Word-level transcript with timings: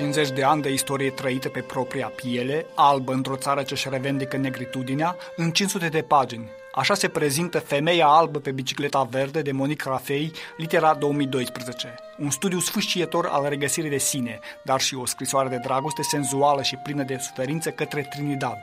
50 0.00 0.30
de 0.30 0.42
ani 0.42 0.62
de 0.62 0.72
istorie 0.72 1.10
trăită 1.10 1.48
pe 1.48 1.60
propria 1.60 2.12
piele, 2.14 2.66
albă 2.74 3.12
într-o 3.12 3.36
țară 3.36 3.62
ce 3.62 3.74
își 3.74 3.88
revendică 3.88 4.36
negritudinea, 4.36 5.16
în 5.36 5.50
500 5.50 5.88
de 5.88 6.02
pagini. 6.02 6.50
Așa 6.74 6.94
se 6.94 7.08
prezintă 7.08 7.58
Femeia 7.58 8.06
albă 8.06 8.38
pe 8.38 8.50
bicicleta 8.50 9.02
verde 9.02 9.42
de 9.42 9.52
Monique 9.52 9.90
Rafei, 9.90 10.32
litera 10.56 10.94
2012. 10.94 11.94
Un 12.18 12.30
studiu 12.30 12.58
sfâșietor 12.58 13.26
al 13.26 13.48
regăsirii 13.48 13.90
de 13.90 13.98
sine, 13.98 14.38
dar 14.64 14.80
și 14.80 14.94
o 14.94 15.06
scrisoare 15.06 15.48
de 15.48 15.60
dragoste 15.62 16.02
senzuală 16.02 16.62
și 16.62 16.76
plină 16.76 17.02
de 17.02 17.16
suferință 17.20 17.70
către 17.70 18.02
Trinidad. 18.02 18.58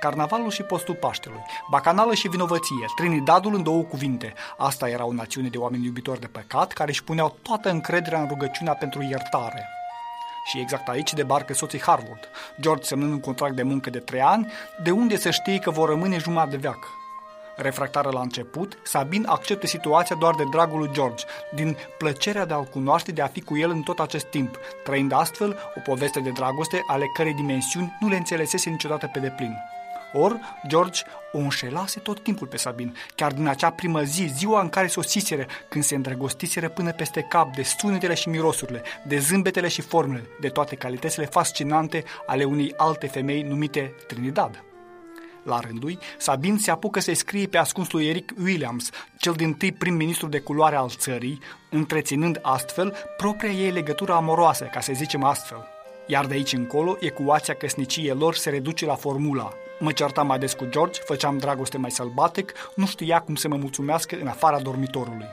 Carnavalul 0.00 0.50
și 0.50 0.62
postul 0.62 0.94
Paștelui, 0.94 1.42
bacanală 1.70 2.14
și 2.14 2.28
vinovăție, 2.28 2.86
Trinidadul 2.96 3.54
în 3.54 3.62
două 3.62 3.82
cuvinte. 3.82 4.32
Asta 4.56 4.88
era 4.88 5.04
o 5.04 5.12
națiune 5.12 5.48
de 5.48 5.58
oameni 5.58 5.84
iubitori 5.84 6.20
de 6.20 6.26
păcat 6.26 6.72
care 6.72 6.90
își 6.90 7.04
puneau 7.04 7.36
toată 7.42 7.70
încrederea 7.70 8.20
în 8.20 8.28
rugăciunea 8.28 8.74
pentru 8.74 9.02
iertare. 9.02 9.68
Și 10.44 10.60
exact 10.60 10.88
aici 10.88 11.12
debarcă 11.12 11.54
soții 11.54 11.82
Harvard, 11.82 12.28
George 12.60 12.84
semnând 12.84 13.12
un 13.12 13.20
contract 13.20 13.54
de 13.54 13.62
muncă 13.62 13.90
de 13.90 13.98
trei 13.98 14.20
ani, 14.20 14.52
de 14.82 14.90
unde 14.90 15.16
să 15.16 15.30
știe 15.30 15.58
că 15.58 15.70
vor 15.70 15.88
rămâne 15.88 16.18
jumătate 16.18 16.50
de 16.50 16.56
veac. 16.56 16.78
Refractară 17.56 18.10
la 18.12 18.20
început, 18.20 18.78
Sabin 18.82 19.26
acceptă 19.26 19.66
situația 19.66 20.16
doar 20.16 20.34
de 20.34 20.44
dragul 20.50 20.78
lui 20.78 20.90
George, 20.92 21.24
din 21.54 21.76
plăcerea 21.98 22.44
de 22.44 22.54
a-l 22.54 22.64
cunoaște, 22.64 23.12
de 23.12 23.22
a 23.22 23.26
fi 23.26 23.40
cu 23.40 23.56
el 23.56 23.70
în 23.70 23.82
tot 23.82 23.98
acest 23.98 24.26
timp, 24.26 24.58
trăind 24.84 25.12
astfel 25.12 25.58
o 25.76 25.80
poveste 25.80 26.20
de 26.20 26.30
dragoste 26.30 26.84
ale 26.86 27.04
cărei 27.16 27.34
dimensiuni 27.34 27.96
nu 28.00 28.08
le 28.08 28.16
înțelesese 28.16 28.70
niciodată 28.70 29.10
pe 29.12 29.18
deplin. 29.18 29.56
Or, 30.16 30.40
George 30.66 31.00
o 31.32 31.38
înșelase 31.38 32.00
tot 32.00 32.22
timpul 32.22 32.46
pe 32.46 32.56
Sabin, 32.56 32.96
chiar 33.14 33.32
din 33.32 33.46
acea 33.46 33.70
primă 33.70 34.02
zi, 34.02 34.30
ziua 34.36 34.60
în 34.60 34.68
care 34.68 34.86
sosiseră, 34.86 35.46
când 35.68 35.84
se 35.84 35.94
îndrăgostiseră 35.94 36.68
până 36.68 36.92
peste 36.92 37.26
cap 37.28 37.54
de 37.54 37.62
sunetele 37.62 38.14
și 38.14 38.28
mirosurile, 38.28 38.82
de 39.06 39.18
zâmbetele 39.18 39.68
și 39.68 39.80
formele, 39.80 40.24
de 40.40 40.48
toate 40.48 40.74
calitățile 40.74 41.26
fascinante 41.26 42.04
ale 42.26 42.44
unei 42.44 42.74
alte 42.76 43.06
femei 43.06 43.42
numite 43.42 43.94
Trinidad. 44.06 44.64
La 45.42 45.60
rândul 45.60 45.82
lui, 45.82 45.98
Sabin 46.18 46.58
se 46.58 46.70
apucă 46.70 47.00
să-i 47.00 47.14
scrie 47.14 47.46
pe 47.46 47.58
ascuns 47.58 47.90
lui 47.90 48.08
Eric 48.08 48.32
Williams, 48.42 48.90
cel 49.18 49.32
din 49.32 49.52
tâi 49.52 49.72
prim-ministru 49.72 50.26
de 50.26 50.38
culoare 50.38 50.76
al 50.76 50.88
țării, 50.88 51.38
întreținând 51.70 52.38
astfel 52.42 52.94
propria 53.16 53.50
ei 53.50 53.70
legătură 53.70 54.12
amoroasă, 54.12 54.64
ca 54.64 54.80
să 54.80 54.92
zicem 54.92 55.24
astfel. 55.24 55.68
Iar 56.06 56.26
de 56.26 56.34
aici 56.34 56.52
încolo, 56.52 56.96
ecuația 57.00 57.54
căsniciei 57.54 58.14
lor 58.18 58.34
se 58.34 58.50
reduce 58.50 58.86
la 58.86 58.94
formula 58.94 59.52
Mă 59.78 59.92
certam 59.92 60.26
mai 60.26 60.38
des 60.38 60.52
cu 60.52 60.64
George, 60.64 61.00
făceam 61.04 61.38
dragoste 61.38 61.78
mai 61.78 61.90
sălbatic, 61.90 62.52
nu 62.74 62.86
știa 62.86 63.20
cum 63.20 63.34
să 63.34 63.48
mă 63.48 63.56
mulțumească 63.56 64.16
în 64.20 64.26
afara 64.26 64.60
dormitorului. 64.60 65.26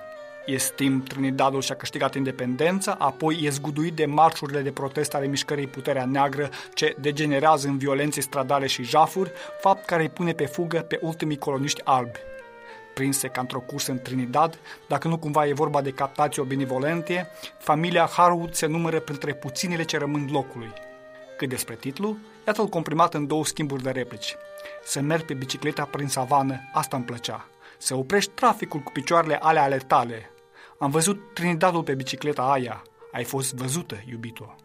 Estim 0.45 1.03
Trinidadul 1.03 1.61
și-a 1.61 1.75
câștigat 1.75 2.15
independența, 2.15 2.95
apoi 2.99 3.39
e 3.41 3.49
zguduit 3.49 3.93
de 3.93 4.05
marșurile 4.05 4.61
de 4.61 4.71
protest 4.71 5.13
ale 5.13 5.27
mișcării 5.27 5.67
Puterea 5.67 6.05
Neagră, 6.05 6.49
ce 6.73 6.95
degenerează 6.99 7.67
în 7.67 7.77
violențe 7.77 8.21
stradale 8.21 8.67
și 8.67 8.83
jafuri, 8.83 9.31
fapt 9.59 9.85
care 9.85 10.01
îi 10.01 10.09
pune 10.09 10.33
pe 10.33 10.45
fugă 10.45 10.79
pe 10.79 10.99
ultimii 11.01 11.37
coloniști 11.37 11.81
albi. 11.83 12.19
Prinse 12.93 13.27
ca 13.27 13.41
într-o 13.41 13.59
cursă 13.59 13.91
în 13.91 13.99
Trinidad, 14.01 14.59
dacă 14.87 15.07
nu 15.07 15.17
cumva 15.17 15.47
e 15.47 15.53
vorba 15.53 15.81
de 15.81 15.91
captație 15.91 16.43
benevolente, 16.43 17.29
familia 17.57 18.09
Harwood 18.11 18.53
se 18.53 18.65
numără 18.65 18.99
printre 18.99 19.33
puținele 19.33 19.83
ce 19.83 19.97
rămân 19.97 20.27
locului. 20.31 20.73
Cât 21.41 21.49
despre 21.49 21.75
titlu, 21.75 22.17
iată-l 22.47 22.67
comprimat 22.67 23.13
în 23.13 23.27
două 23.27 23.45
schimburi 23.45 23.83
de 23.83 23.89
replici. 23.89 24.35
Să 24.83 24.99
merg 24.99 25.23
pe 25.23 25.33
bicicleta 25.33 25.85
prin 25.85 26.07
savană, 26.07 26.59
asta 26.73 26.95
îmi 26.95 27.05
plăcea. 27.05 27.47
Să 27.77 27.95
oprești 27.95 28.31
traficul 28.31 28.79
cu 28.79 28.91
picioarele 28.91 29.35
ale 29.35 29.59
ale 29.59 29.77
tale. 29.77 30.29
Am 30.79 30.91
văzut 30.91 31.33
Trinidadul 31.33 31.83
pe 31.83 31.95
bicicleta 31.95 32.51
aia. 32.51 32.81
Ai 33.11 33.23
fost 33.23 33.53
văzută, 33.53 34.03
iubito. 34.09 34.55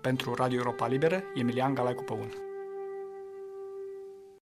Pentru 0.00 0.34
Radio 0.34 0.58
Europa 0.58 0.86
Liberă, 0.86 1.22
Emilian 1.34 1.74
Galaicu 1.74 2.02
Păun. 2.02 2.51